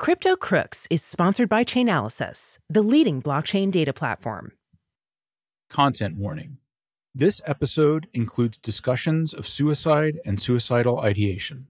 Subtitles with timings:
[0.00, 4.52] Crypto Crooks is sponsored by Chainalysis, the leading blockchain data platform.
[5.68, 6.56] Content warning.
[7.14, 11.66] This episode includes discussions of suicide and suicidal ideation.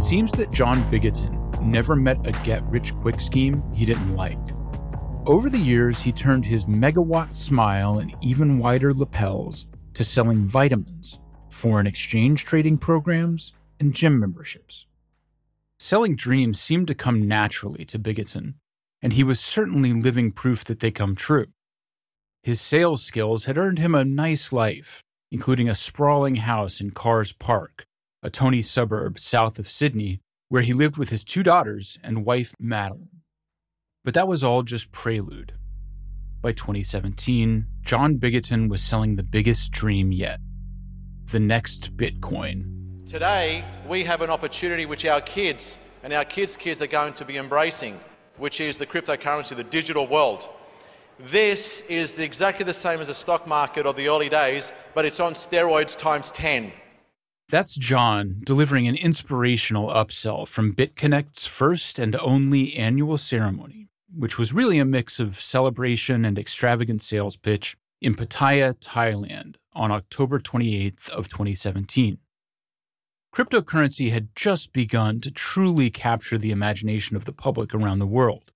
[0.00, 4.38] It seems that John Bigatton never met a get rich quick scheme he didn't like.
[5.26, 11.20] Over the years, he turned his megawatt smile and even wider lapels to selling vitamins,
[11.50, 14.86] foreign exchange trading programs, and gym memberships.
[15.78, 18.54] Selling dreams seemed to come naturally to Bigatton,
[19.02, 21.48] and he was certainly living proof that they come true.
[22.42, 27.32] His sales skills had earned him a nice life, including a sprawling house in Carss
[27.34, 27.84] Park,
[28.22, 32.54] a tony suburb south of Sydney, where he lived with his two daughters and wife
[32.58, 33.22] Madeline.
[34.04, 35.54] But that was all just prelude.
[36.42, 40.40] By 2017, John Bigatton was selling the biggest dream yet
[41.26, 43.06] the next Bitcoin.
[43.06, 47.24] Today, we have an opportunity which our kids and our kids' kids are going to
[47.24, 48.00] be embracing,
[48.36, 50.48] which is the cryptocurrency, the digital world.
[51.20, 55.20] This is exactly the same as the stock market of the early days, but it's
[55.20, 56.72] on steroids times 10.
[57.50, 64.52] That's John delivering an inspirational upsell from BitConnect's first and only annual ceremony, which was
[64.52, 71.10] really a mix of celebration and extravagant sales pitch in Pattaya, Thailand on October 28th
[71.10, 72.18] of 2017.
[73.34, 78.52] Cryptocurrency had just begun to truly capture the imagination of the public around the world.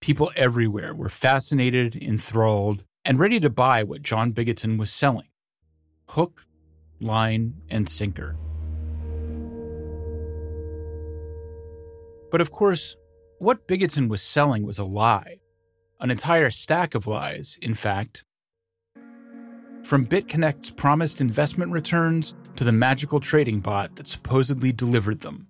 [0.00, 5.28] People everywhere were fascinated, enthralled, and ready to buy what John Bigatton was selling.
[6.10, 6.44] Hook,
[7.00, 8.36] line, and sinker.
[12.30, 12.96] But of course,
[13.38, 15.38] what Bigatton was selling was a lie.
[16.00, 18.24] An entire stack of lies, in fact.
[19.84, 25.46] From BitConnect's promised investment returns to the magical trading bot that supposedly delivered them.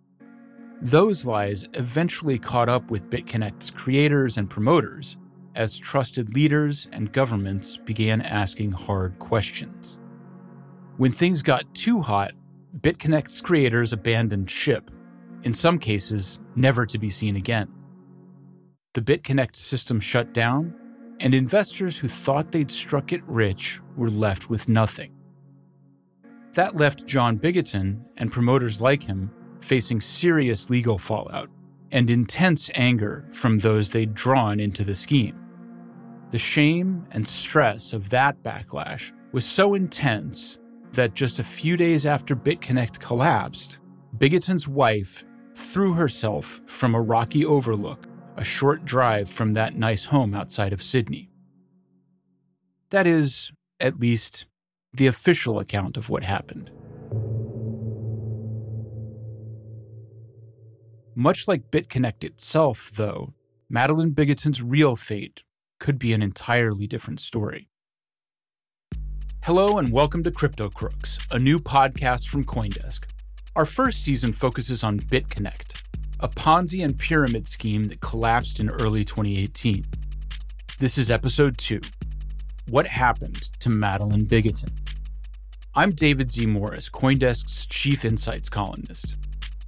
[0.82, 5.16] Those lies eventually caught up with BitConnect's creators and promoters
[5.55, 9.99] as trusted leaders and governments began asking hard questions.
[10.97, 12.34] When things got too hot,
[12.81, 14.93] BitConnect's creators abandoned ship,
[15.43, 17.69] in some cases, never to be seen again.
[18.93, 20.72] The BitConnect system shut down,
[21.19, 25.12] and investors who thought they'd struck it rich were left with nothing.
[26.53, 31.50] That left John Bigatton and promoters like him facing serious legal fallout
[31.91, 35.41] and intense anger from those they'd drawn into the scheme.
[36.31, 40.59] The shame and stress of that backlash was so intense
[40.94, 43.78] that just a few days after BitConnect collapsed,
[44.16, 45.25] Bigatton's wife
[45.55, 48.06] threw herself from a rocky overlook
[48.37, 51.31] a short drive from that nice home outside of Sydney.
[52.91, 54.47] That is, at least,
[54.93, 56.71] the official account of what happened.
[61.15, 63.34] Much like BitConnect itself, though,
[63.69, 65.44] Madeline Bigatton's real fate
[65.78, 67.69] could be an entirely different story.
[69.44, 73.00] Hello and welcome to Crypto Crooks, a new podcast from Coindesk.
[73.55, 75.82] Our first season focuses on BitConnect,
[76.21, 79.84] a Ponzi and pyramid scheme that collapsed in early 2018.
[80.78, 81.82] This is episode 2
[82.71, 84.71] What Happened to Madeline Bigatton?
[85.75, 86.47] I'm David Z.
[86.47, 89.15] Morris, Coindesk's chief insights columnist.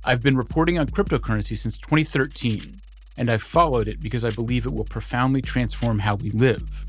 [0.03, 2.81] I've been reporting on cryptocurrency since 2013,
[3.19, 6.87] and I've followed it because I believe it will profoundly transform how we live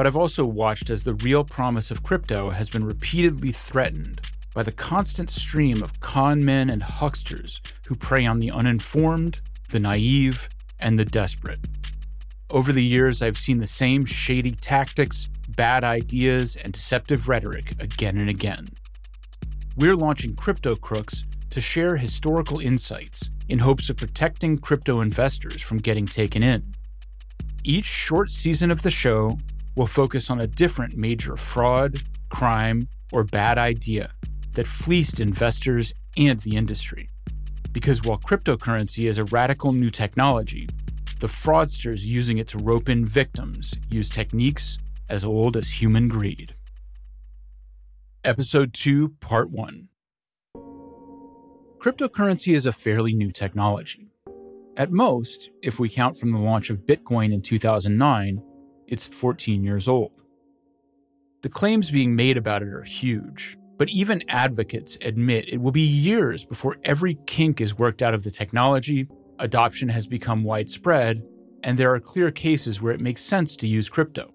[0.00, 4.22] but I've also watched as the real promise of crypto has been repeatedly threatened
[4.54, 9.78] by the constant stream of con men and hucksters who prey on the uninformed, the
[9.78, 11.60] naive, and the desperate.
[12.48, 18.16] Over the years, I've seen the same shady tactics, bad ideas, and deceptive rhetoric again
[18.16, 18.68] and again.
[19.76, 25.76] We're launching Crypto Crooks to share historical insights in hopes of protecting crypto investors from
[25.76, 26.72] getting taken in.
[27.64, 29.36] Each short season of the show
[29.76, 34.12] will focus on a different major fraud, crime, or bad idea
[34.52, 37.08] that fleeced investors and the industry.
[37.72, 40.68] Because while cryptocurrency is a radical new technology,
[41.20, 44.78] the fraudsters using it to rope in victims use techniques
[45.08, 46.54] as old as human greed.
[48.24, 49.88] Episode 2, Part 1
[51.78, 54.10] Cryptocurrency is a fairly new technology.
[54.76, 58.42] At most, if we count from the launch of Bitcoin in 2009,
[58.90, 60.12] it's 14 years old.
[61.42, 65.80] The claims being made about it are huge, but even advocates admit it will be
[65.80, 69.08] years before every kink is worked out of the technology,
[69.38, 71.22] adoption has become widespread,
[71.62, 74.34] and there are clear cases where it makes sense to use crypto.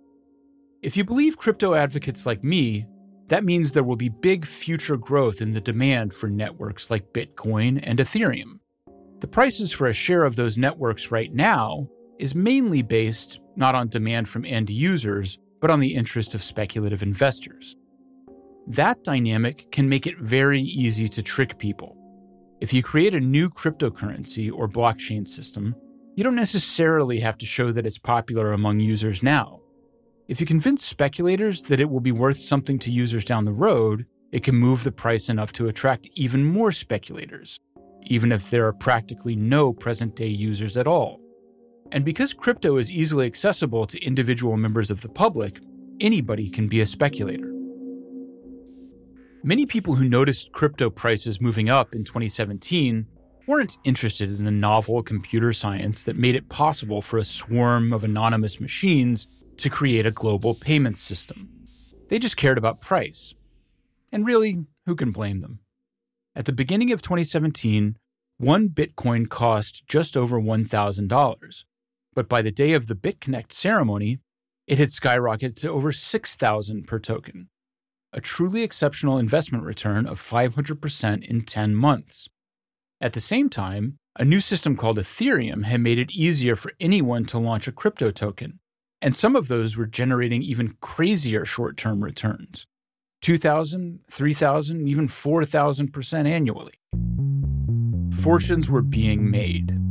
[0.81, 2.87] If you believe crypto advocates like me,
[3.27, 7.79] that means there will be big future growth in the demand for networks like Bitcoin
[7.83, 8.59] and Ethereum.
[9.19, 11.87] The prices for a share of those networks right now
[12.19, 17.01] is mainly based not on demand from end users, but on the interest of speculative
[17.01, 17.75] investors.
[18.67, 21.95] That dynamic can make it very easy to trick people.
[22.61, 25.75] If you create a new cryptocurrency or blockchain system,
[26.15, 29.61] you don't necessarily have to show that it's popular among users now.
[30.27, 34.05] If you convince speculators that it will be worth something to users down the road,
[34.31, 37.59] it can move the price enough to attract even more speculators,
[38.03, 41.19] even if there are practically no present day users at all.
[41.91, 45.59] And because crypto is easily accessible to individual members of the public,
[45.99, 47.53] anybody can be a speculator.
[49.43, 53.05] Many people who noticed crypto prices moving up in 2017
[53.47, 58.03] weren't interested in the novel computer science that made it possible for a swarm of
[58.03, 61.49] anonymous machines to create a global payment system.
[62.09, 63.35] They just cared about price.
[64.11, 65.59] And really, who can blame them?
[66.35, 67.97] At the beginning of 2017,
[68.37, 71.63] one Bitcoin cost just over $1,000.
[72.15, 74.19] But by the day of the BitConnect ceremony,
[74.65, 77.49] it had skyrocketed to over 6,000 per token,
[78.13, 82.29] a truly exceptional investment return of 500% in 10 months.
[83.01, 87.25] At the same time, a new system called Ethereum had made it easier for anyone
[87.25, 88.59] to launch a crypto token,
[89.01, 92.65] and some of those were generating even crazier short term returns
[93.21, 96.73] 2,000, 3,000, even 4,000% annually.
[98.21, 99.84] Fortunes were being made.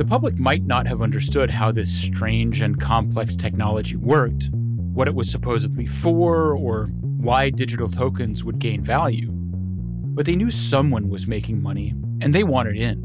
[0.00, 5.14] The public might not have understood how this strange and complex technology worked, what it
[5.14, 9.28] was supposedly for, or why digital tokens would gain value.
[9.30, 11.90] But they knew someone was making money,
[12.22, 12.96] and they wanted in.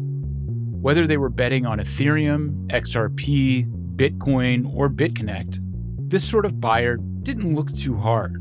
[0.81, 5.59] Whether they were betting on Ethereum, XRP, Bitcoin, or BitConnect,
[6.09, 8.37] this sort of buyer didn't look too hard.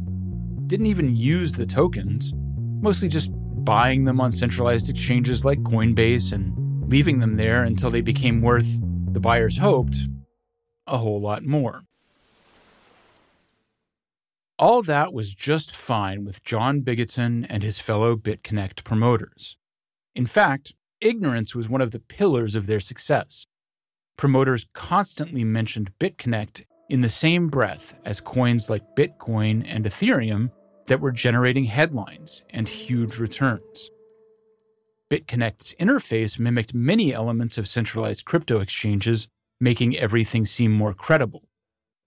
[0.68, 2.32] Didn't even use the tokens,
[2.80, 3.32] mostly just
[3.64, 6.54] buying them on centralized exchanges like Coinbase and
[6.88, 8.78] leaving them there until they became worth,
[9.12, 9.96] the buyers hoped,
[10.86, 11.82] a whole lot more.
[14.58, 19.56] All that was just fine with John Bigatton and his fellow BitConnect promoters.
[20.14, 23.46] In fact, ignorance was one of the pillars of their success
[24.16, 30.50] promoters constantly mentioned BitConnect in the same breath as coins like Bitcoin and Ethereum
[30.86, 33.90] that were generating headlines and huge returns.
[35.10, 39.28] BitConnect's interface mimicked many elements of centralized crypto exchanges,
[39.60, 41.44] making everything seem more credible.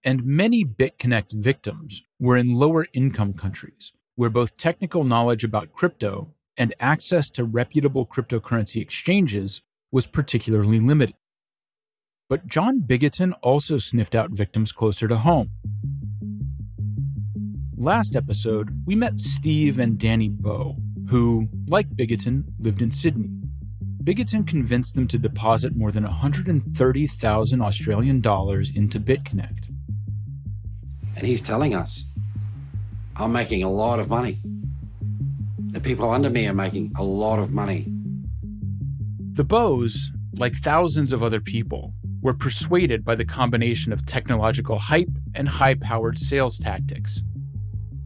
[0.04, 6.34] And many BitConnect victims were in lower income countries, where both technical knowledge about crypto
[6.56, 9.62] and access to reputable cryptocurrency exchanges
[9.92, 11.14] was particularly limited.
[12.28, 15.50] But John Bigatton also sniffed out victims closer to home.
[17.76, 20.76] Last episode, we met Steve and Danny Bowe,
[21.08, 23.30] who, like Bigatton, lived in Sydney.
[24.04, 29.68] Bigatton convinced them to deposit more than 130,000 Australian dollars into BitConnect.
[31.16, 32.06] And he's telling us,
[33.16, 34.38] I'm making a lot of money.
[35.72, 37.86] The people under me are making a lot of money.
[39.32, 45.10] The Bowes, like thousands of other people, were persuaded by the combination of technological hype
[45.34, 47.22] and high powered sales tactics.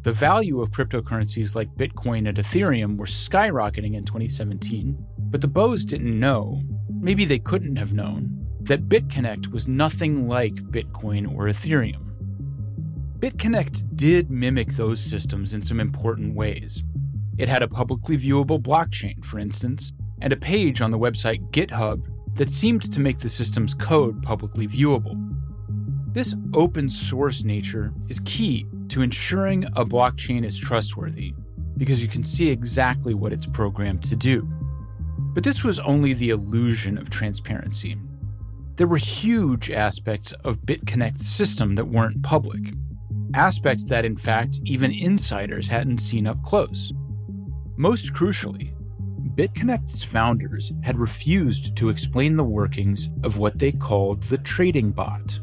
[0.02, 5.84] The value of cryptocurrencies like Bitcoin and Ethereum were skyrocketing in 2017, but the Bowes
[5.84, 12.10] didn't know, maybe they couldn't have known, that BitConnect was nothing like Bitcoin or Ethereum.
[13.20, 16.82] BitConnect did mimic those systems in some important ways.
[17.38, 22.04] It had a publicly viewable blockchain, for instance, and a page on the website GitHub
[22.34, 25.16] that seemed to make the system's code publicly viewable.
[26.12, 31.32] This open source nature is key to ensuring a blockchain is trustworthy
[31.78, 34.46] because you can see exactly what it's programmed to do.
[35.32, 37.96] But this was only the illusion of transparency.
[38.76, 42.60] There were huge aspects of BitConnect's system that weren't public,
[43.32, 46.92] aspects that, in fact, even insiders hadn't seen up close.
[47.78, 48.74] Most crucially,
[49.34, 55.40] BitConnect's founders had refused to explain the workings of what they called the trading bot.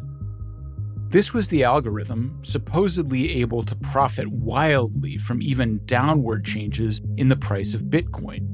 [1.09, 7.35] This was the algorithm supposedly able to profit wildly from even downward changes in the
[7.35, 8.47] price of Bitcoin.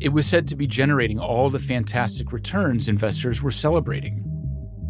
[0.00, 4.24] It was said to be generating all the fantastic returns investors were celebrating.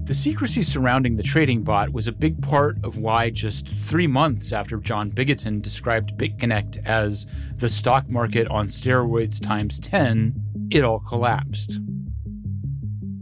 [0.04, 4.52] The secrecy surrounding the trading bot was a big part of why, just three months
[4.52, 11.00] after John Bigatton described BitConnect as the stock market on steroids times 10, it all
[11.00, 11.80] collapsed.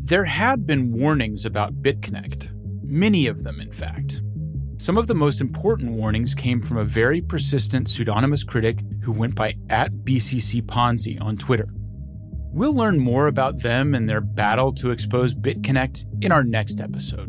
[0.04, 2.50] There had been warnings about BitConnect,
[2.92, 4.22] many of them, in fact.
[4.76, 9.34] Some of the most important warnings came from a very persistent pseudonymous critic who went
[9.34, 11.68] by at BCC Ponzi on Twitter.
[12.52, 17.28] We'll learn more about them and their battle to expose BitConnect in our next episode.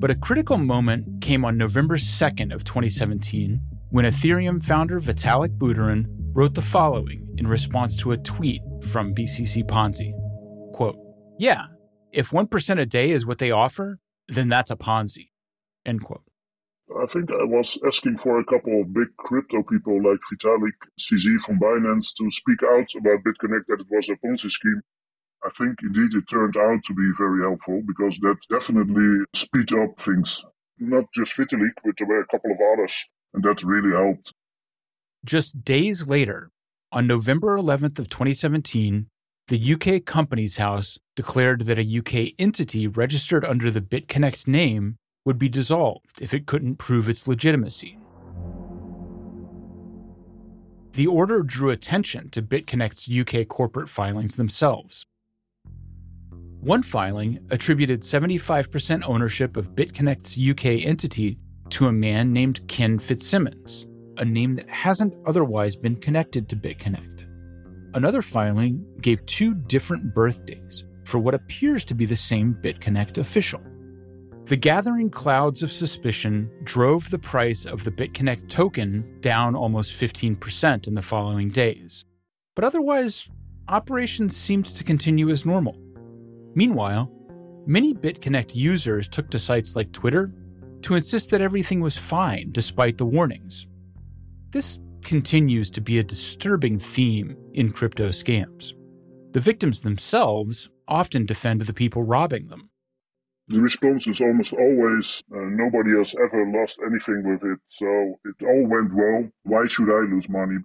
[0.00, 3.60] But a critical moment came on November 2nd of 2017
[3.90, 9.62] when Ethereum founder Vitalik Buterin wrote the following in response to a tweet from BCC
[9.62, 10.12] Ponzi.
[10.72, 10.98] Quote,
[11.38, 11.66] yeah,
[12.10, 13.98] if 1% a day is what they offer,
[14.28, 15.30] then that's a Ponzi.
[15.84, 16.22] End quote.
[17.00, 21.40] I think I was asking for a couple of big crypto people like Vitalik CZ
[21.40, 24.82] from Binance to speak out about BitConnect that it was a Ponzi scheme.
[25.44, 29.98] I think indeed it turned out to be very helpful because that definitely speed up
[29.98, 30.44] things.
[30.78, 32.94] Not just Vitalik, but there were a couple of others,
[33.34, 34.32] and that really helped.
[35.24, 36.50] Just days later,
[36.90, 39.08] on November 11th of 2017,
[39.48, 45.38] the UK Companies House declared that a UK entity registered under the BitConnect name would
[45.38, 47.98] be dissolved if it couldn't prove its legitimacy.
[50.92, 55.06] The order drew attention to BitConnect's UK corporate filings themselves.
[56.60, 61.38] One filing attributed 75% ownership of BitConnect's UK entity
[61.70, 63.86] to a man named Ken Fitzsimmons,
[64.18, 67.31] a name that hasn't otherwise been connected to BitConnect.
[67.94, 73.60] Another filing gave two different birthdays for what appears to be the same BitConnect official.
[74.46, 80.88] The gathering clouds of suspicion drove the price of the BitConnect token down almost 15%
[80.88, 82.04] in the following days.
[82.54, 83.28] But otherwise,
[83.68, 85.78] operations seemed to continue as normal.
[86.54, 87.12] Meanwhile,
[87.66, 90.32] many BitConnect users took to sites like Twitter
[90.82, 93.66] to insist that everything was fine despite the warnings.
[94.50, 98.72] This continues to be a disturbing theme in crypto scams.
[99.32, 102.70] The victims themselves often defend the people robbing them.
[103.48, 108.46] The response is almost always uh, nobody has ever lost anything with it, so it
[108.46, 109.28] all went well.
[109.42, 110.58] Why should I lose money?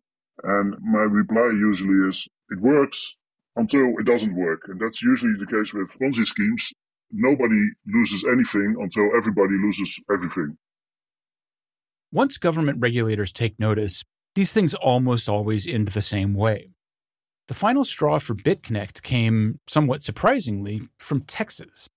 [0.43, 3.15] And my reply usually is it works
[3.55, 4.61] until it doesn't work.
[4.67, 6.71] And that's usually the case with Ponzi schemes.
[7.11, 10.57] Nobody loses anything until everybody loses everything.
[12.11, 14.03] Once government regulators take notice,
[14.37, 16.69] these things almost always end the same way.
[17.47, 21.89] The final straw for BitConnect came, somewhat surprisingly, from Texas.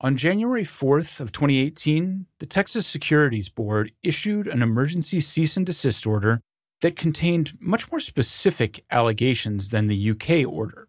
[0.00, 6.06] On January 4th of 2018, the Texas Securities Board issued an emergency cease and desist
[6.06, 6.42] order
[6.80, 10.86] that contained much more specific allegations than the UK order,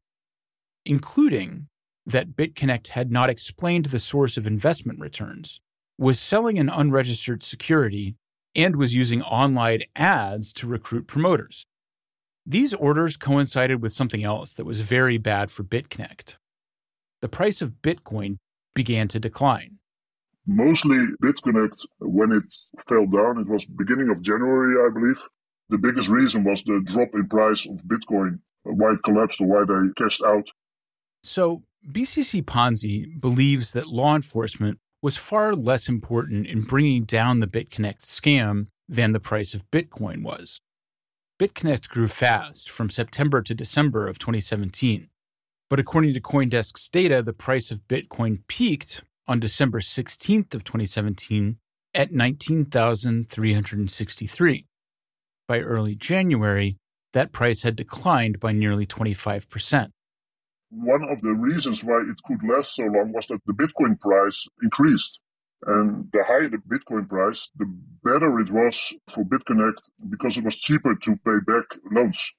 [0.86, 1.66] including
[2.06, 5.62] that BitConnect had not explained the source of investment returns,
[5.98, 8.18] was selling an unregistered security,
[8.56, 11.66] and was using online ads to recruit promoters.
[12.46, 16.38] These orders coincided with something else that was very bad for BitConnect.
[17.22, 18.38] The price of Bitcoin
[18.74, 19.78] began to decline.
[20.48, 22.56] Mostly BitConnect, when it
[22.88, 25.22] fell down, it was beginning of January, I believe.
[25.70, 29.66] The biggest reason was the drop in price of Bitcoin, why it collapsed or why
[29.66, 30.50] they cashed out.
[31.22, 37.48] So, BCC Ponzi believes that law enforcement was far less important in bringing down the
[37.48, 40.60] BitConnect scam than the price of Bitcoin was.
[41.40, 45.08] BitConnect grew fast from September to December of 2017.
[45.70, 51.58] But according to Coindesk's data, the price of Bitcoin peaked on December 16th of 2017
[51.94, 54.66] at 19,363.
[55.48, 56.78] By early January,
[57.14, 59.90] that price had declined by nearly 25%.
[60.72, 64.48] One of the reasons why it could last so long was that the Bitcoin price
[64.62, 65.20] increased.
[65.66, 67.66] And the higher the Bitcoin price, the
[68.04, 72.34] better it was for BitConnect because it was cheaper to pay back loans.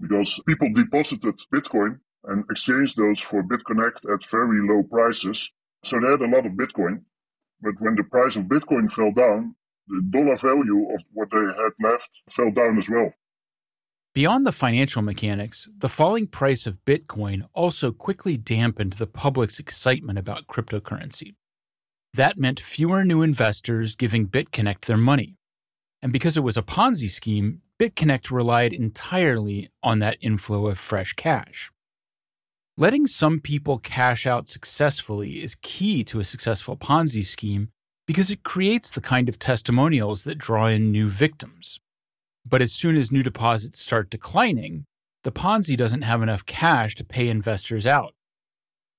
[0.00, 5.50] Because people deposited Bitcoin and exchanged those for BitConnect at very low prices.
[5.82, 7.02] So they had a lot of Bitcoin.
[7.62, 9.56] But when the price of Bitcoin fell down,
[9.88, 13.12] the dollar value of what they had left fell down as well.
[14.12, 20.18] Beyond the financial mechanics, the falling price of Bitcoin also quickly dampened the public's excitement
[20.18, 21.34] about cryptocurrency.
[22.14, 25.36] That meant fewer new investors giving BitConnect their money.
[26.02, 31.12] And because it was a Ponzi scheme, BitConnect relied entirely on that inflow of fresh
[31.12, 31.70] cash.
[32.76, 37.68] Letting some people cash out successfully is key to a successful Ponzi scheme
[38.08, 41.78] because it creates the kind of testimonials that draw in new victims.
[42.46, 44.84] But as soon as new deposits start declining,
[45.22, 48.14] the Ponzi doesn't have enough cash to pay investors out.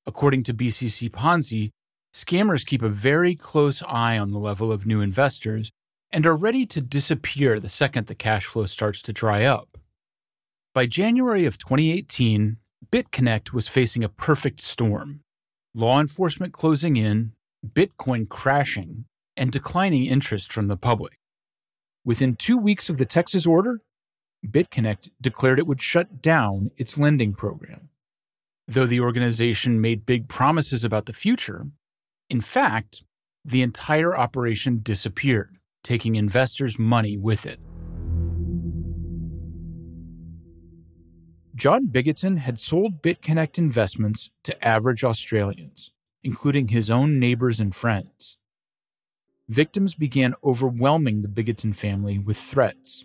[0.05, 1.71] According to BCC Ponzi,
[2.13, 5.71] scammers keep a very close eye on the level of new investors
[6.12, 9.77] and are ready to disappear the second the cash flow starts to dry up.
[10.74, 12.57] By January of 2018,
[12.91, 15.21] BitConnect was facing a perfect storm.
[15.74, 17.31] law enforcement closing in,
[17.65, 19.05] Bitcoin crashing,
[19.38, 21.20] and declining interest from the public.
[22.03, 23.81] Within two weeks of the Texas order,
[24.46, 27.89] BitConnect declared it would shut down its lending program.
[28.67, 31.67] Though the organization made big promises about the future,
[32.29, 33.03] in fact,
[33.46, 37.60] the entire operation disappeared, taking investors' money with it.
[41.53, 45.91] John Bigatton had sold BitConnect investments to average Australians,
[46.24, 48.38] including his own neighbors and friends.
[49.51, 53.03] Victims began overwhelming the Bigatton family with threats.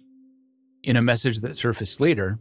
[0.85, 2.39] In a message that surfaced later,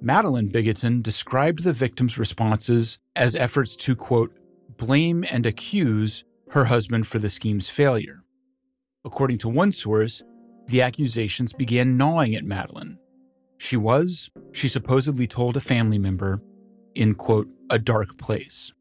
[0.00, 4.32] Madeline Bigatton described the victims' responses as efforts to, quote,
[4.76, 8.22] blame and accuse her husband for the scheme's failure.
[9.04, 10.22] According to one source,
[10.68, 13.00] the accusations began gnawing at Madeline.
[13.58, 16.40] She was, she supposedly told a family member,
[16.94, 18.72] in, quote, a dark place.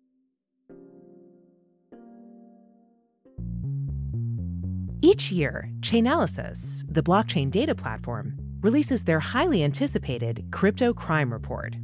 [5.01, 11.77] Each year, Chainalysis, the blockchain data platform, releases their highly anticipated Crypto Crime Report.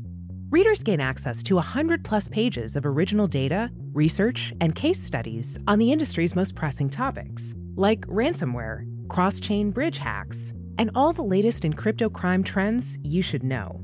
[0.50, 5.80] Readers gain access to 100 plus pages of original data, research, and case studies on
[5.80, 11.64] the industry's most pressing topics, like ransomware, cross chain bridge hacks, and all the latest
[11.64, 13.80] in crypto crime trends you should know.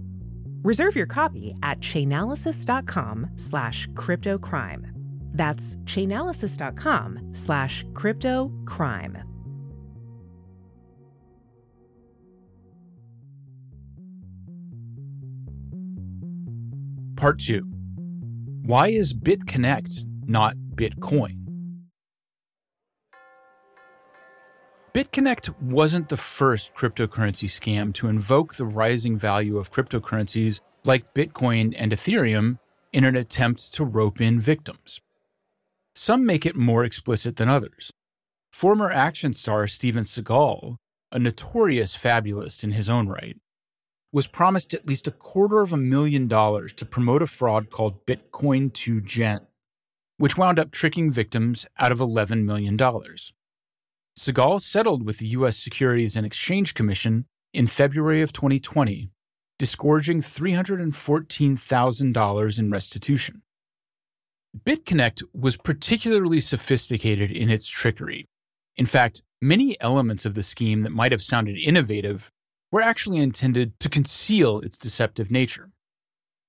[0.61, 5.00] Reserve your copy at chainalysis.com slash cryptocrime.
[5.33, 9.17] That's chainalysis.com slash crypto crime.
[17.15, 17.61] Part 2
[18.63, 21.37] Why is BitConnect not Bitcoin?
[24.93, 31.73] BitConnect wasn't the first cryptocurrency scam to invoke the rising value of cryptocurrencies like Bitcoin
[31.77, 32.57] and Ethereum
[32.91, 34.99] in an attempt to rope in victims.
[35.95, 37.91] Some make it more explicit than others.
[38.53, 40.75] Former action star Steven Seagal,
[41.11, 43.37] a notorious fabulist in his own right,
[44.13, 48.05] was promised at least a quarter of a million dollars to promote a fraud called
[48.05, 49.47] Bitcoin 2 Gen,
[50.17, 52.77] which wound up tricking victims out of $11 million.
[52.77, 55.57] Seagal settled with the U.S.
[55.57, 59.09] Securities and Exchange Commission in February of 2020,
[59.57, 63.41] disgorging $314,000 in restitution.
[64.57, 68.25] BitConnect was particularly sophisticated in its trickery.
[68.75, 72.29] In fact, many elements of the scheme that might have sounded innovative
[72.71, 75.71] were actually intended to conceal its deceptive nature.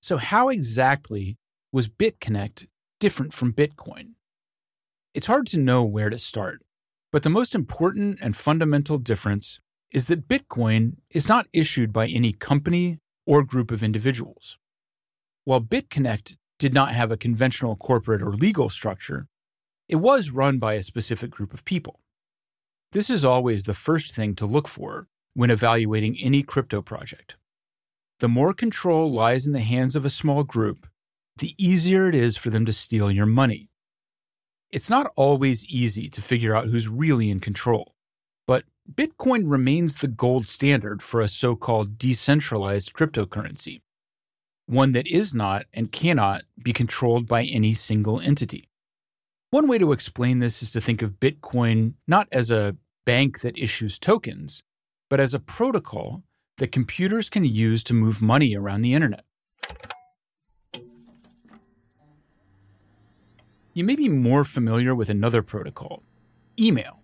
[0.00, 1.36] So, how exactly
[1.72, 2.66] was BitConnect
[2.98, 4.14] different from Bitcoin?
[5.14, 6.62] It's hard to know where to start.
[7.12, 9.60] But the most important and fundamental difference
[9.92, 14.58] is that Bitcoin is not issued by any company or group of individuals.
[15.44, 19.26] While BitConnect did not have a conventional corporate or legal structure,
[19.88, 21.98] it was run by a specific group of people.
[22.92, 27.34] This is always the first thing to look for when evaluating any crypto project.
[28.20, 30.86] The more control lies in the hands of a small group,
[31.36, 33.68] the easier it is for them to steal your money.
[34.70, 37.96] It's not always easy to figure out who's really in control,
[38.46, 43.81] but Bitcoin remains the gold standard for a so called decentralized cryptocurrency,
[44.66, 48.68] one that is not and cannot be controlled by any single entity.
[49.50, 53.58] One way to explain this is to think of Bitcoin not as a bank that
[53.58, 54.62] issues tokens,
[55.10, 56.22] but as a protocol
[56.58, 59.24] that computers can use to move money around the internet.
[63.74, 66.02] you may be more familiar with another protocol
[66.60, 67.00] email.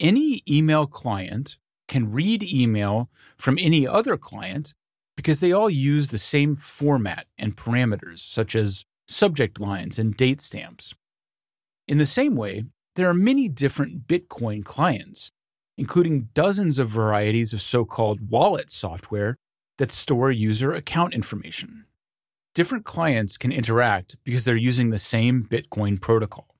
[0.00, 1.58] Any email client
[1.88, 4.74] can read email from any other client
[5.16, 10.40] because they all use the same format and parameters, such as subject lines and date
[10.40, 10.94] stamps.
[11.86, 12.64] In the same way,
[12.96, 15.30] there are many different Bitcoin clients,
[15.76, 19.36] including dozens of varieties of so called wallet software
[19.78, 21.86] that store user account information
[22.54, 26.54] different clients can interact because they're using the same Bitcoin protocol.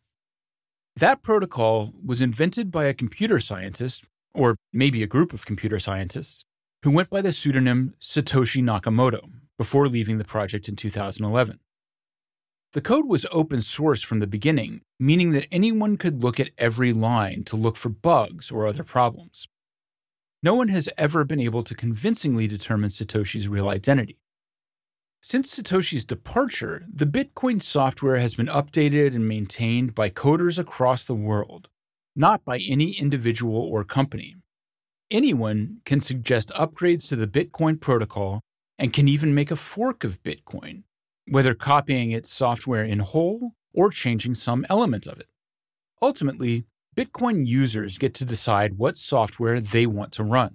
[0.96, 6.44] That protocol was invented by a computer scientist, or maybe a group of computer scientists,
[6.84, 11.58] who went by the pseudonym Satoshi Nakamoto before leaving the project in 2011.
[12.74, 16.92] The code was open source from the beginning, meaning that anyone could look at every
[16.92, 19.48] line to look for bugs or other problems.
[20.42, 24.18] No one has ever been able to convincingly determine Satoshi's real identity.
[25.22, 31.14] Since Satoshi's departure, the Bitcoin software has been updated and maintained by coders across the
[31.14, 31.70] world,
[32.14, 34.36] not by any individual or company.
[35.10, 38.40] Anyone can suggest upgrades to the Bitcoin protocol
[38.78, 40.84] and can even make a fork of Bitcoin,
[41.28, 45.26] whether copying its software in whole or changing some element of it.
[46.00, 46.64] Ultimately,
[46.96, 50.54] Bitcoin users get to decide what software they want to run.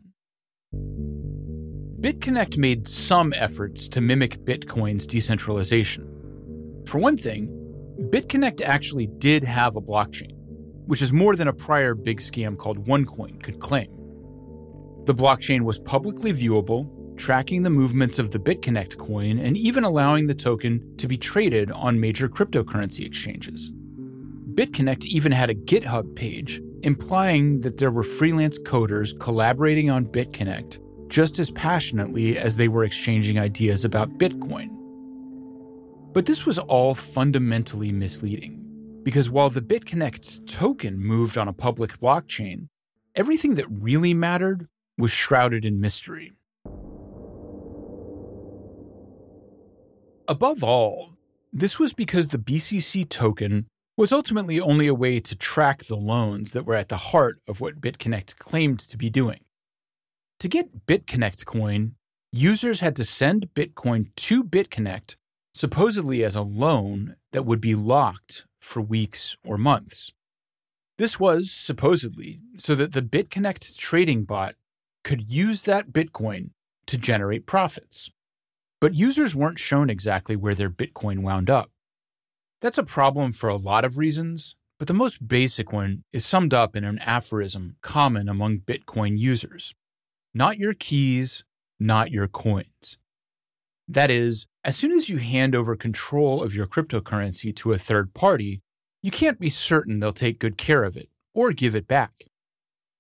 [2.02, 6.06] BitConnect made some efforts to mimic Bitcoin's decentralization.
[6.88, 7.50] For one thing,
[8.10, 10.32] BitConnect actually did have a blockchain,
[10.88, 13.99] which is more than a prior big scam called OneCoin could claim.
[15.10, 20.28] The blockchain was publicly viewable, tracking the movements of the BitConnect coin and even allowing
[20.28, 23.72] the token to be traded on major cryptocurrency exchanges.
[24.54, 30.78] BitConnect even had a GitHub page implying that there were freelance coders collaborating on BitConnect
[31.08, 34.70] just as passionately as they were exchanging ideas about Bitcoin.
[36.14, 38.64] But this was all fundamentally misleading,
[39.02, 42.68] because while the BitConnect token moved on a public blockchain,
[43.16, 44.68] everything that really mattered
[45.00, 46.34] was shrouded in mystery.
[50.28, 51.14] Above all,
[51.52, 53.66] this was because the BCC token
[53.98, 57.60] was ultimately only a way to track the loans that were at the heart of
[57.60, 59.40] what BitConnect claimed to be doing.
[60.40, 61.96] To get BitConnect coin,
[62.32, 65.16] users had to send Bitcoin to BitConnect,
[65.54, 70.12] supposedly as a loan that would be locked for weeks or months.
[70.98, 74.56] This was, supposedly, so that the BitConnect trading bot
[75.04, 76.52] could use that Bitcoin
[76.88, 78.10] to generate profits.
[78.82, 81.72] But users weren't shown exactly where their Bitcoin wound up.
[82.62, 86.54] That's a problem for a lot of reasons, but the most basic one is summed
[86.54, 89.74] up in an aphorism common among Bitcoin users
[90.34, 91.44] not your keys,
[91.80, 92.98] not your coins.
[93.88, 98.14] That is, as soon as you hand over control of your cryptocurrency to a third
[98.14, 98.62] party,
[99.02, 102.26] you can't be certain they'll take good care of it or give it back.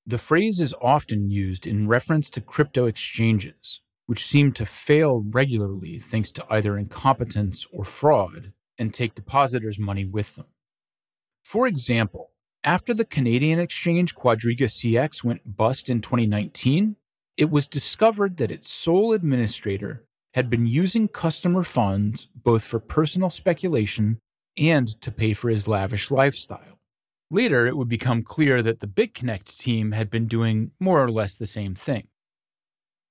[0.10, 6.00] The phrase is often used in reference to crypto exchanges, which seem to fail regularly
[6.00, 10.48] thanks to either incompetence or fraud and take depositors' money with them.
[11.44, 12.32] For example,
[12.64, 16.96] after the Canadian exchange Quadriga CX went bust in 2019,
[17.38, 23.30] it was discovered that its sole administrator had been using customer funds both for personal
[23.30, 24.18] speculation
[24.58, 26.79] and to pay for his lavish lifestyle.
[27.32, 31.36] Later, it would become clear that the BitConnect team had been doing more or less
[31.36, 32.08] the same thing.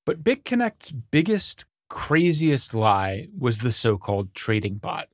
[0.04, 5.08] But BitConnect's biggest, craziest lie was the so called trading bot.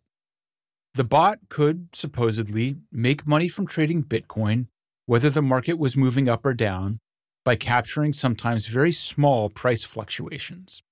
[0.95, 4.69] The bot could supposedly make money from trading Bitcoin,
[5.07, 7.01] whether the market was moving up or down,
[7.45, 10.83] by capturing sometimes very small price fluctuations.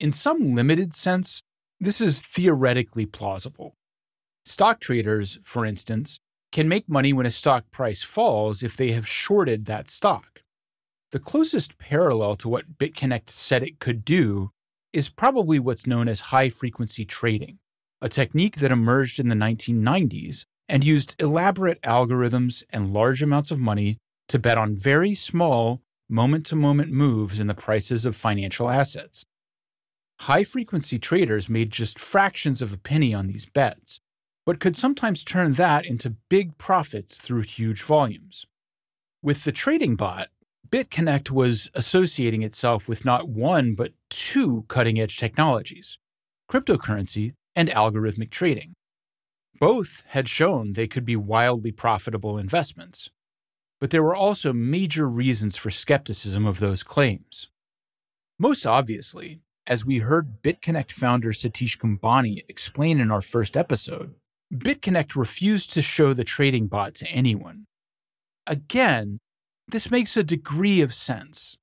[0.00, 1.42] In some limited sense,
[1.80, 3.74] this is theoretically plausible.
[4.44, 6.20] Stock traders, for instance,
[6.52, 10.42] can make money when a stock price falls if they have shorted that stock.
[11.12, 14.50] The closest parallel to what BitConnect said it could do
[14.92, 17.58] is probably what's known as high frequency trading,
[18.00, 23.58] a technique that emerged in the 1990s and used elaborate algorithms and large amounts of
[23.58, 28.68] money to bet on very small, moment to moment moves in the prices of financial
[28.68, 29.24] assets.
[30.20, 34.00] High frequency traders made just fractions of a penny on these bets,
[34.48, 38.46] but could sometimes turn that into big profits through huge volumes.
[39.22, 40.28] With the trading bot,
[40.66, 45.98] BitConnect was associating itself with not one, but two cutting edge technologies
[46.50, 48.72] cryptocurrency and algorithmic trading.
[49.60, 53.10] Both had shown they could be wildly profitable investments
[53.80, 57.48] but there were also major reasons for skepticism of those claims.
[58.38, 64.14] Most obviously, as we heard BitConnect founder Satish Kumbhani explain in our first episode,
[64.52, 67.66] BitConnect refused to show the trading bot to anyone.
[68.46, 69.18] Again,
[69.66, 71.58] this makes a degree of sense.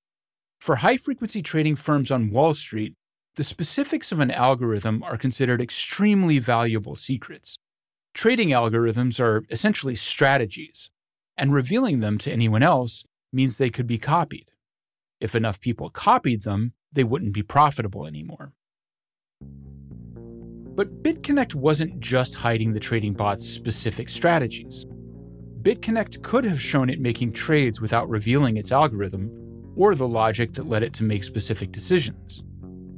[0.60, 2.94] For high frequency trading firms on Wall Street,
[3.36, 7.58] the specifics of an algorithm are considered extremely valuable secrets.
[8.14, 10.90] Trading algorithms are essentially strategies,
[11.38, 14.52] and revealing them to anyone else means they could be copied.
[15.20, 18.54] If enough people copied them, they wouldn't be profitable anymore.
[20.76, 24.86] But BitConnect wasn't just hiding the trading bot's specific strategies.
[25.62, 29.32] BitConnect could have shown it making trades without revealing its algorithm
[29.76, 32.44] or the logic that led it to make specific decisions.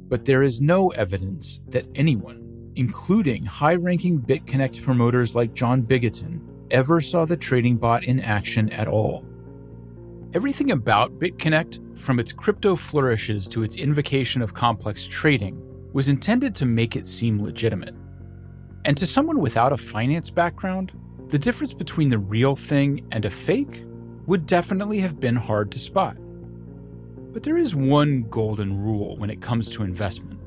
[0.08, 6.40] But there is no evidence that anyone, including high ranking BitConnect promoters like John Bigatton,
[6.70, 9.24] ever saw the trading bot in action at all.
[10.34, 16.54] Everything about BitConnect, from its crypto flourishes to its invocation of complex trading, was intended
[16.56, 17.94] to make it seem legitimate.
[18.84, 20.92] And to someone without a finance background,
[21.28, 23.84] the difference between the real thing and a fake
[24.26, 26.16] would definitely have been hard to spot.
[27.32, 30.40] But there is one golden rule when it comes to investment,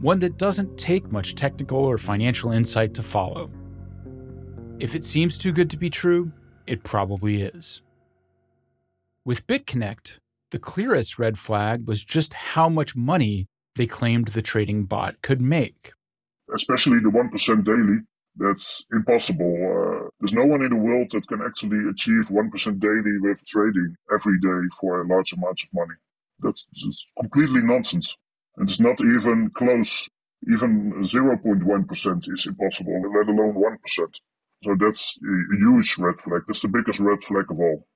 [0.00, 3.50] one that doesn't take much technical or financial insight to follow.
[4.78, 6.32] If it seems too good to be true,
[6.66, 7.82] it probably is.
[9.24, 10.18] With BitConnect,
[10.50, 15.40] the clearest red flag was just how much money they claimed the trading bot could
[15.40, 15.92] make.
[16.54, 17.98] Especially the 1% daily,
[18.36, 19.52] that's impossible.
[19.54, 23.94] Uh, there's no one in the world that can actually achieve 1% daily with trading
[24.12, 25.94] every day for a large amounts of money.
[26.40, 28.16] That's just completely nonsense.
[28.56, 30.08] And it's not even close.
[30.52, 34.14] Even 0.1% is impossible, let alone 1%.
[34.62, 36.42] So that's a huge red flag.
[36.46, 37.86] That's the biggest red flag of all.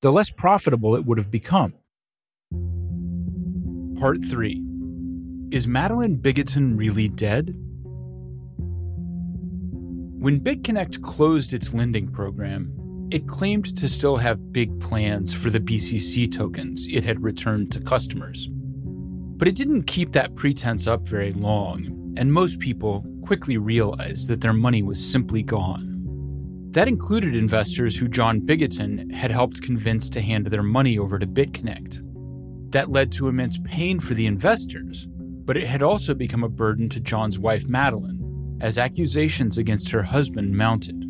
[0.01, 1.75] the less profitable it would have become.
[4.03, 4.61] Part 3
[5.53, 7.55] Is Madeline Bigatton really dead?
[10.19, 15.61] When BitConnect closed its lending program, it claimed to still have big plans for the
[15.61, 18.49] BCC tokens it had returned to customers.
[18.51, 24.41] But it didn't keep that pretense up very long, and most people quickly realized that
[24.41, 26.69] their money was simply gone.
[26.73, 31.27] That included investors who John Bigatton had helped convince to hand their money over to
[31.29, 32.12] BitConnect.
[32.73, 35.07] That led to immense pain for the investors,
[35.45, 40.03] but it had also become a burden to John's wife Madeline, as accusations against her
[40.03, 41.05] husband mounted.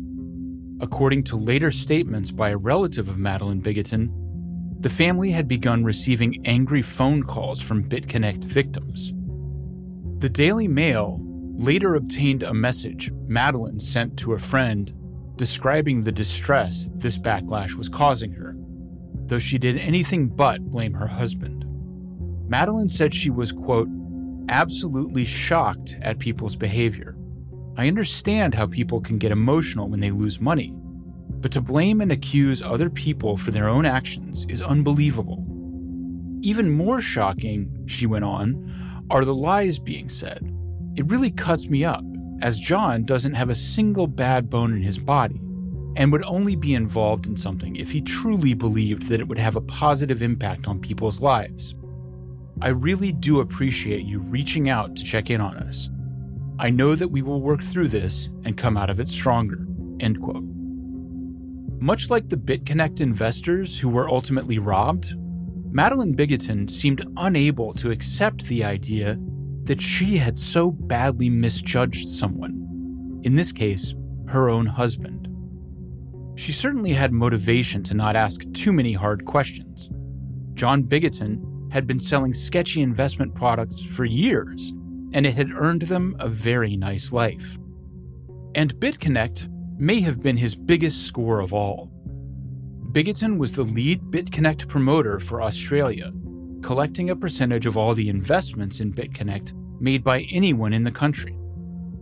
[0.81, 4.11] According to later statements by a relative of Madeline Bigatton,
[4.81, 9.13] the family had begun receiving angry phone calls from BitConnect victims.
[10.19, 11.21] The Daily Mail
[11.55, 14.93] later obtained a message Madeline sent to a friend
[15.37, 18.57] describing the distress this backlash was causing her,
[19.33, 21.65] though she did anything but blame her husband.
[22.47, 23.87] Madeline said she was, quote,
[24.47, 27.17] absolutely shocked at people's behavior.
[27.75, 30.75] I understand how people can get emotional when they lose money,
[31.41, 35.43] but to blame and accuse other people for their own actions is unbelievable.
[36.43, 40.47] Even more shocking, she went on, are the lies being said.
[40.95, 42.03] It really cuts me up,
[42.43, 45.41] as John doesn't have a single bad bone in his body
[45.95, 49.55] and would only be involved in something if he truly believed that it would have
[49.55, 51.75] a positive impact on people's lives.
[52.61, 55.89] I really do appreciate you reaching out to check in on us.
[56.59, 59.67] I know that we will work through this and come out of it stronger.
[59.99, 60.43] End quote.
[61.79, 65.15] Much like the BitConnect investors who were ultimately robbed,
[65.71, 69.17] Madeline Bigatton seemed unable to accept the idea
[69.63, 73.95] that she had so badly misjudged someone, in this case,
[74.27, 75.22] her own husband.
[76.35, 79.89] She certainly had motivation to not ask too many hard questions.
[80.53, 84.73] John Bigatton had been selling sketchy investment products for years
[85.13, 87.57] and it had earned them a very nice life.
[88.55, 91.91] And BitConnect may have been his biggest score of all.
[92.91, 96.11] Bigatton was the lead BitConnect promoter for Australia,
[96.61, 101.37] collecting a percentage of all the investments in BitConnect made by anyone in the country.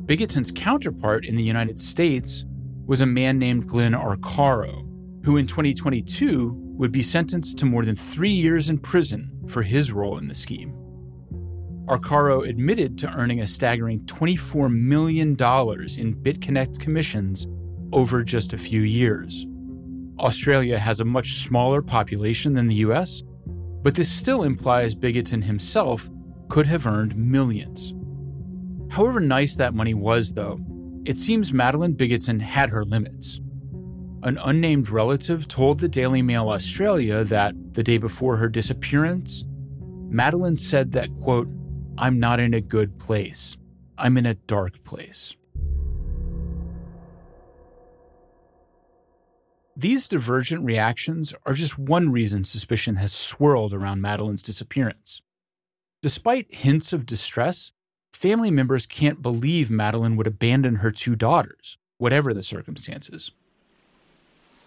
[0.06, 2.46] Bigatton's counterpart in the United States
[2.91, 4.86] was a man named Glenn Arcaro,
[5.23, 9.93] who in 2022 would be sentenced to more than three years in prison for his
[9.93, 10.73] role in the scheme.
[11.86, 17.47] Arcaro admitted to earning a staggering $24 million in BitConnect commissions
[17.93, 19.45] over just a few years.
[20.19, 23.23] Australia has a much smaller population than the US,
[23.84, 26.10] but this still implies Bigatton himself
[26.49, 27.93] could have earned millions.
[28.93, 30.60] However nice that money was, though,
[31.05, 33.39] it seems Madeline Bigatton had her limits.
[34.23, 39.43] An unnamed relative told the Daily Mail Australia that the day before her disappearance,
[40.09, 41.47] Madeline said that, quote,
[41.97, 43.57] I'm not in a good place.
[43.97, 45.35] I'm in a dark place.
[49.75, 55.21] These divergent reactions are just one reason suspicion has swirled around Madeline's disappearance.
[56.03, 57.71] Despite hints of distress,
[58.21, 63.31] family members can't believe Madeline would abandon her two daughters, whatever the circumstances.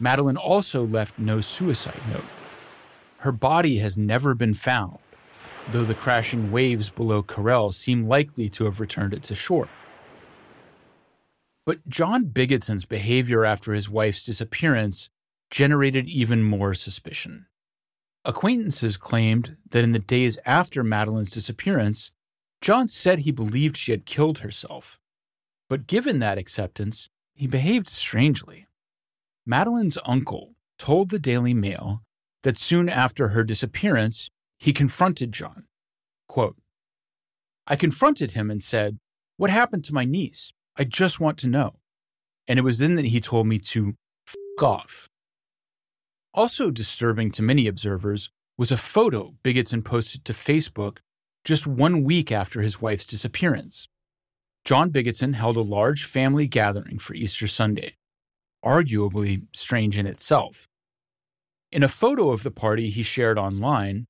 [0.00, 2.24] Madeline also left no suicide note.
[3.18, 4.98] Her body has never been found,
[5.70, 9.68] though the crashing waves below Kurnell seem likely to have returned it to shore.
[11.64, 15.10] But John Bigatton's behavior after his wife's disappearance
[15.48, 17.46] generated even more suspicion.
[18.24, 22.10] Acquaintances claimed that in the days after Madeline's disappearance,
[22.64, 24.98] John said he believed she had killed herself.
[25.68, 28.66] But given that acceptance, he behaved strangely.
[29.44, 32.00] Madeline's uncle told the Daily Mail
[32.42, 35.64] that soon after her disappearance, he confronted John.
[36.26, 36.56] Quote,
[37.66, 38.96] I confronted him and said,
[39.36, 40.54] What happened to my niece?
[40.74, 41.80] I just want to know.
[42.48, 43.92] And it was then that he told me to
[44.26, 45.10] f off.
[46.32, 51.00] Also disturbing to many observers was a photo Bigatton posted to Facebook
[51.44, 53.88] just one week after his wife's disappearance.
[54.64, 57.96] John Bigatton held a large family gathering for Easter Sunday,
[58.64, 60.66] arguably strange in itself.
[61.70, 64.06] In a photo of the party he shared online,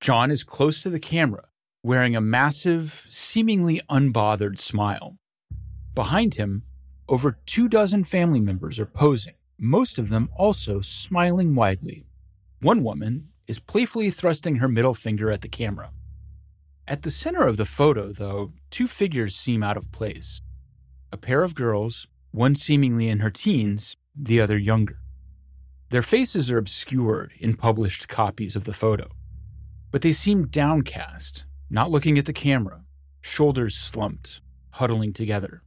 [0.00, 1.48] John is close to the camera,
[1.82, 5.16] wearing a massive, seemingly unbothered smile.
[5.94, 6.62] Behind him,
[7.08, 12.04] over two dozen family members are posing, most of them also smiling widely.
[12.60, 15.90] One woman is playfully thrusting her middle finger at the camera.
[16.88, 20.40] At the center of the photo, though, two figures seem out of place
[21.12, 24.98] a pair of girls, one seemingly in her teens, the other younger.
[25.90, 29.08] Their faces are obscured in published copies of the photo,
[29.90, 32.84] but they seem downcast, not looking at the camera,
[33.20, 35.62] shoulders slumped, huddling together.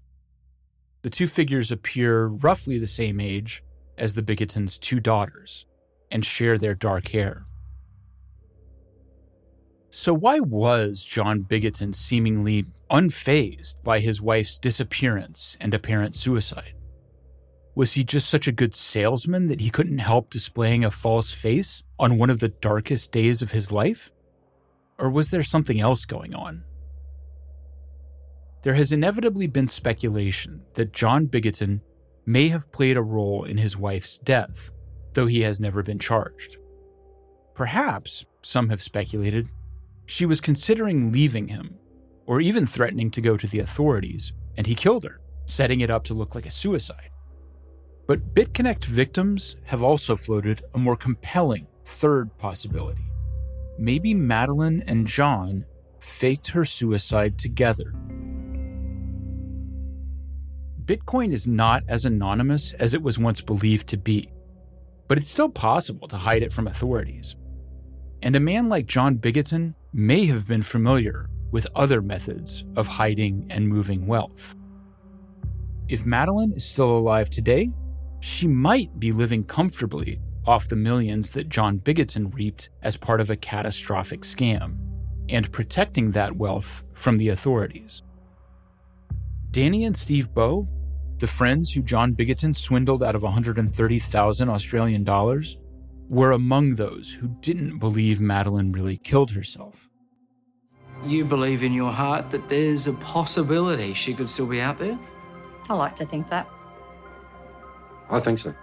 [1.01, 3.63] The two figures appear roughly the same age
[3.97, 5.65] as the Bigattons' two daughters
[6.11, 7.45] and share their dark hair.
[9.91, 16.75] So, why was John Bigatton seemingly unfazed by his wife's disappearance and apparent suicide?
[17.73, 21.81] Was he just such a good salesman that he couldn't help displaying a false face
[21.97, 24.11] on one of the darkest days of his life?
[24.99, 26.63] Or was there something else going on?
[28.61, 31.79] There has inevitably been speculation that John Bigatton
[32.25, 34.71] may have played a role in his wife's death,
[35.13, 36.57] though he has never been charged.
[37.55, 39.49] Perhaps, some have speculated,
[40.09, 41.77] she was considering leaving him,
[42.25, 46.03] or even threatening to go to the authorities, and he killed her, setting it up
[46.03, 47.11] to look like a suicide.
[48.07, 53.03] But BitConnect victims have also floated a more compelling third possibility.
[53.77, 55.63] Maybe Madeline and John
[55.99, 57.93] faked her suicide together.
[60.85, 64.31] Bitcoin is not as anonymous as it was once believed to be,
[65.07, 67.35] but it's still possible to hide it from authorities.
[68.21, 73.47] And a man like John Bigatton may have been familiar with other methods of hiding
[73.49, 74.55] and moving wealth.
[75.87, 77.71] If Madeline is still alive today,
[78.19, 83.29] she might be living comfortably off the millions that John Bigatton reaped as part of
[83.29, 84.77] a catastrophic scam
[85.29, 88.01] and protecting that wealth from the authorities.
[89.51, 90.67] Danny and Steve Bowe,
[91.19, 95.57] the friends who John Bigatton swindled out of 130,000 Australian dollars,
[96.09, 99.87] were among those who didn't believe Madeline really killed herself.
[101.05, 104.97] You believe in your heart that there's a possibility she could still be out there?
[105.69, 106.49] I like to think that.
[108.09, 108.53] I think so.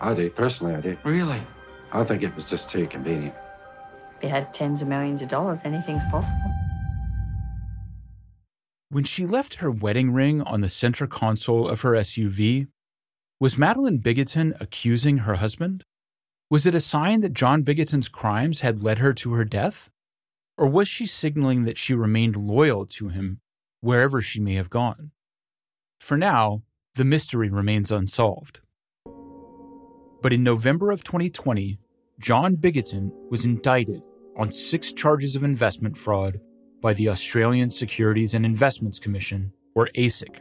[0.00, 0.30] I do.
[0.30, 0.96] Personally, I do.
[1.04, 1.42] Really?
[1.92, 3.34] I think it was just too convenient.
[4.16, 6.52] If you had tens of millions of dollars, anything's possible.
[8.88, 12.68] When she left her wedding ring on the center console of her SUV,
[13.40, 15.84] was Madeline Bigatton accusing her husband?
[16.54, 19.90] Was it a sign that John Bigatton's crimes had led her to her death?
[20.56, 23.40] Or was she signaling that she remained loyal to him
[23.80, 25.10] wherever she may have gone?
[25.98, 26.62] For now,
[26.94, 28.60] the mystery remains unsolved.
[30.22, 31.76] But in November of 2020,
[32.20, 34.02] John Bigatton was indicted
[34.36, 36.38] on six charges of investment fraud
[36.80, 40.36] by the Australian Securities and Investments Commission, or ASIC.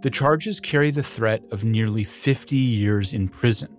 [0.00, 3.76] The charges carry the threat of nearly 50 years in prison.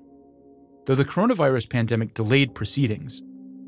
[0.86, 3.22] Though the coronavirus pandemic delayed proceedings,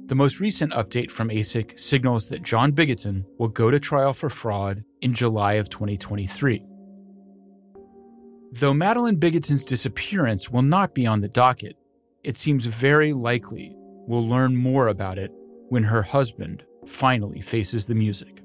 [0.07, 4.29] the most recent update from ASIC signals that John Bigatton will go to trial for
[4.29, 6.65] fraud in July of 2023.
[8.51, 11.77] Though Madeline Bigatton's disappearance will not be on the docket,
[12.23, 15.31] it seems very likely we'll learn more about it
[15.69, 18.42] when her husband finally faces the music.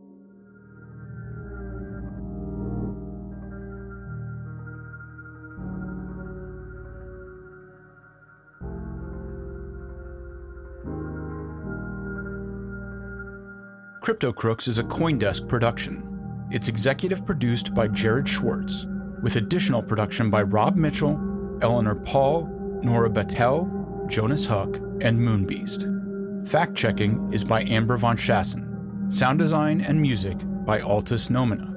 [14.08, 16.48] Crypto Crooks is a Coindesk production.
[16.50, 18.86] It's executive produced by Jared Schwartz,
[19.22, 21.20] with additional production by Rob Mitchell,
[21.60, 22.46] Eleanor Pahl,
[22.82, 26.48] Nora Battelle, Jonas Huck, and Moonbeast.
[26.48, 29.12] Fact checking is by Amber von Schassen.
[29.12, 31.74] Sound design and music by Altus Nomina.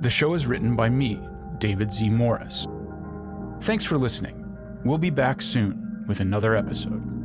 [0.00, 1.20] The show is written by me,
[1.58, 2.08] David Z.
[2.08, 2.66] Morris.
[3.60, 4.42] Thanks for listening.
[4.86, 7.21] We'll be back soon with another episode.